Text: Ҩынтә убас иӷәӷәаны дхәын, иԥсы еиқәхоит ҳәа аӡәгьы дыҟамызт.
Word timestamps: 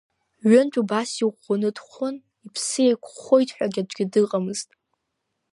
Ҩынтә 0.49 0.77
убас 0.81 1.09
иӷәӷәаны 1.23 1.69
дхәын, 1.77 2.15
иԥсы 2.45 2.81
еиқәхоит 2.85 3.49
ҳәа 3.55 3.65
аӡәгьы 3.79 4.05
дыҟамызт. 4.11 4.69